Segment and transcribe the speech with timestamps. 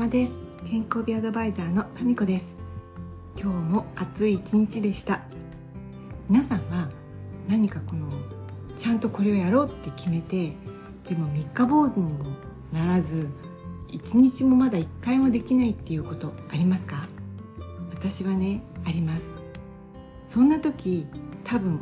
[0.00, 0.38] 様です。
[0.64, 2.56] 健康美アドバイザーのタミコです。
[3.38, 5.20] 今日も暑い一日でした。
[6.26, 6.88] 皆さんは
[7.46, 8.08] 何かこの
[8.78, 10.54] ちゃんとこれをやろうって決めて
[11.06, 12.24] でも三日坊主にも
[12.72, 13.28] ならず
[13.88, 17.06] 一日もまだ一回もできないっていうことありますか？
[17.92, 19.30] 私はねあります。
[20.26, 21.06] そんな時
[21.44, 21.78] 多分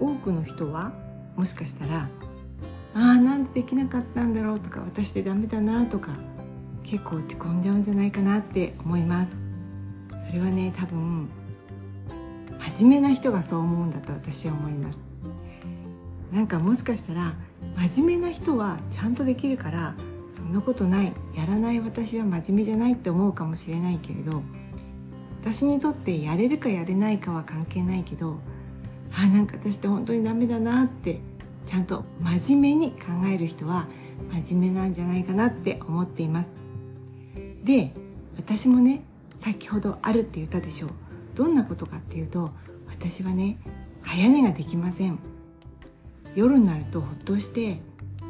[0.00, 0.92] 多くの人は
[1.36, 2.08] もしかしたらあ
[2.92, 6.10] あなんでできなかったんだろうとか私でダメだなとか
[6.84, 9.46] 結構落ち込んじゃうんじゃないかなって思います。
[10.28, 11.28] それはね多分
[12.76, 15.10] 真面目な人がそう思うんだと私は思います。
[16.32, 17.34] なんかもしかしたら
[17.76, 19.94] 真面目な人はちゃんとできるから
[20.36, 24.42] そんなことないやらない私は真面目じゃないって思うかもしれないけれど
[25.40, 28.38] 私にとってやれるかやれないかは関係ないけど
[29.12, 31.20] あなんか私って本当にダメだなって
[31.66, 33.86] ちゃんと真面目に考える人は
[34.32, 36.63] 真面目なんじゃないかなって思っています。
[37.64, 37.92] で
[38.36, 39.02] 私もね
[39.40, 40.90] 先ほどあるって言ったでしょう。
[41.34, 42.50] どんなことかっていうと
[42.86, 43.58] 私はね
[44.02, 45.18] 早寝ができません。
[46.34, 47.80] 夜になるとほっとして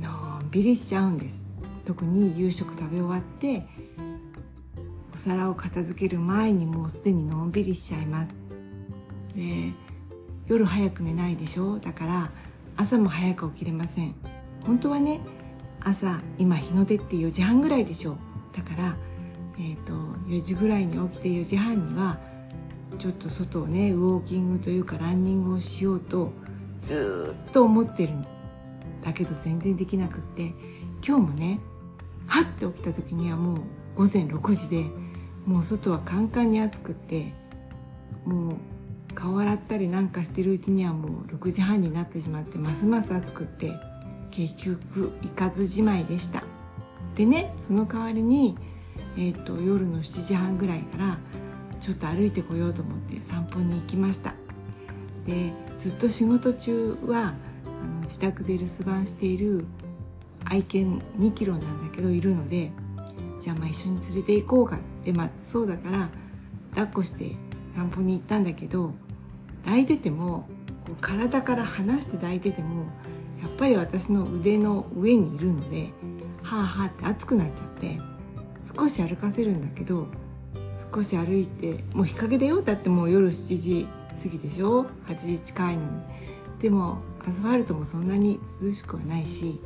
[0.00, 1.44] のんびりしちゃうんです。
[1.84, 3.66] 特に夕食食べ終わって
[5.12, 8.42] お皿を片付ける前にもうすでにのんびりしちゃいます。
[9.34, 9.72] で
[10.46, 11.78] 夜早く寝ないでしょ？
[11.78, 12.30] だから
[12.76, 14.14] 朝も早く起きれません。
[14.64, 15.20] 本当はね
[15.80, 18.16] 朝今日の出って4時半ぐらいでしょ？
[18.56, 18.96] だから、
[19.58, 19.92] えーと、
[20.28, 22.18] 4時ぐらいに起きて4時半には
[22.98, 26.32] ちょっと外をねウォーキングというかランニングをしようと
[26.80, 28.24] ずっと思ってるの
[29.04, 30.52] だけど全然できなくって
[31.06, 31.60] 今日もね
[32.26, 33.58] はって起きた時にはもう
[33.96, 34.84] 午前6時で
[35.46, 37.32] もう外はカンカンに暑くって
[38.24, 38.56] もう
[39.14, 43.72] 顔洗ったりなんかしてるうちにはもう6時半になってしまってますます暑くって
[44.30, 46.44] 結局行かずじまいでした。
[47.14, 48.58] でねその代わりに、
[49.16, 51.18] えーと、夜の7時半ぐらいから
[51.80, 54.34] ちょっと歩いてこようと思って散歩に行きました。
[55.26, 57.34] でずっと仕事中は
[57.66, 59.66] あの自宅で留守番している
[60.44, 62.70] 愛犬2キロなんだけどいるので
[63.40, 66.08] じゃあまあ一緒に連れて行こうかってまあそうだから
[66.70, 67.32] 抱っこして
[67.74, 68.92] 散歩に行ったんだけど
[69.64, 70.48] 抱いてても
[70.86, 72.84] こう体から離して抱いてても
[73.42, 75.90] やっぱり私の腕の上にいるので
[76.42, 77.98] はあはあって熱くなっちゃって
[78.74, 80.06] 少し歩かせるんだけど
[80.92, 82.62] 少し歩いてもう日陰だよ。
[82.62, 83.88] だってもう夜7時
[84.22, 85.88] 過ぎでしょ？8時近いのに。
[86.60, 89.60] でもアスファルトもそんなに涼しくはないし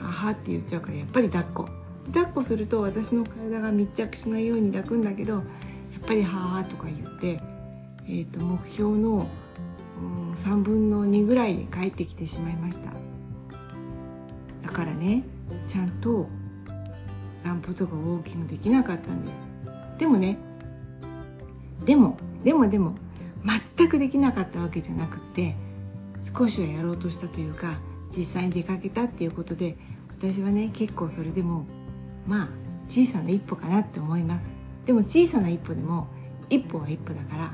[0.00, 1.68] ははって言っちゃうからやっぱり抱っこ。
[2.12, 5.42] 抱っこすると私の体が密着しないように抱くんだけどやっ
[6.06, 7.40] ぱりははとか言って
[8.06, 9.26] えーと、目標の、
[10.34, 12.92] 3分の2ぐらいで帰ってきてしまいました。
[14.62, 15.22] だからね
[15.66, 16.28] ちゃんと
[17.44, 19.36] 散歩とかウォーキングできなかったんです。
[19.98, 20.38] でもね
[21.84, 22.94] でもでもでも
[23.76, 25.54] 全くできなかったわけじゃなくって
[26.34, 27.78] 少しはやろうとしたというか
[28.16, 29.76] 実際に出かけたっていうことで
[30.18, 31.66] 私はね結構それでも
[32.26, 32.48] まあ
[32.88, 34.46] 小さな一歩かなって思います。
[34.86, 36.08] でも小さな一歩でも
[36.48, 37.52] 一歩は一歩だからあ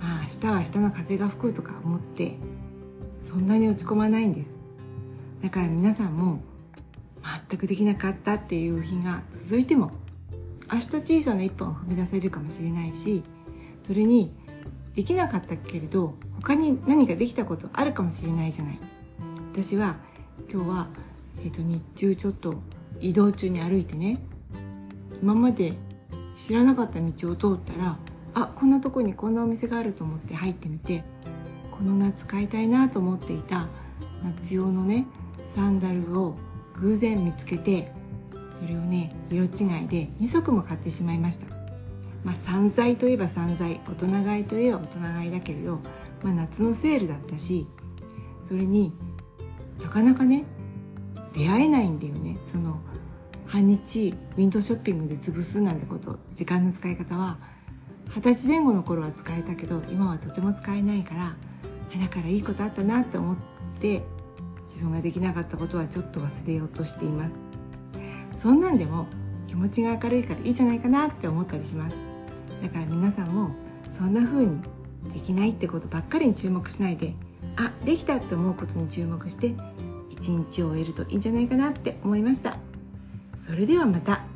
[0.00, 2.36] あ明日は明日の風が吹くとか思って
[3.20, 4.56] そんなに落ち込まないんです。
[5.42, 6.42] だから皆さんも
[7.50, 9.90] 全くできなかったっていう日が続いても
[10.72, 10.86] 明日
[11.20, 13.24] 小さな一歩を踏み出せるかもしれないし
[13.84, 14.32] それに
[14.94, 18.78] できなかったけれど他に何かできたことあるかもしれないじゃない。
[19.52, 19.96] 私は
[20.50, 20.88] 今日は、
[21.38, 22.54] えーと、と日中ちょっと
[23.00, 24.20] 移動中に歩いてね
[25.20, 25.74] 今まで
[26.36, 27.98] 知らなかった道を通ったら
[28.34, 31.02] あこんなとこにこんなお店があると思って入ってみて
[31.72, 33.66] この夏買いたいなと思っていた
[34.22, 35.06] 夏用のね
[35.54, 36.36] サンダルを
[36.80, 37.92] 偶然見つけて
[38.58, 39.46] それをね色違
[39.84, 41.46] いで2足も買ってしまいました。
[42.24, 45.78] まあ散財といえば散財大人買いといえば大人買いだけれど、
[46.22, 47.66] まあ、夏のセールだったし
[48.46, 48.92] それに
[49.82, 50.44] なかなかね
[51.32, 52.36] 出会えないんだよね。
[52.50, 52.80] その
[53.46, 57.38] 半日ウィンドウショッピングで潰すなんてこと時間の使い方は
[58.14, 61.36] 二十歳前後の頃は使えたけど今はとても使えないから
[62.00, 63.36] だからいいことあったなと思っ
[63.80, 64.02] て
[64.70, 67.40] 自分ができなかったことはちょっと忘れようとしています。
[68.40, 69.08] そんなんでも
[69.48, 71.96] 気持ちが明るいからいいじゃないかなって思ったりします。
[72.62, 73.50] だから皆さんも
[73.98, 74.62] そんな風に
[75.12, 77.14] できないってことばっかりに注目しないで
[77.56, 79.54] あできたって思うことに注目して
[80.08, 82.56] 一日を終えるといいんじゃないかなって思いました。
[83.44, 84.29] それではまた。